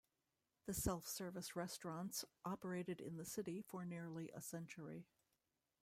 The 0.65 0.73
self-service 0.73 1.55
restaurants 1.55 2.25
operated 2.43 2.99
in 3.01 3.17
the 3.17 3.23
city 3.23 3.61
for 3.61 3.85
nearly 3.85 4.31
a 4.31 4.41
century. 4.41 5.05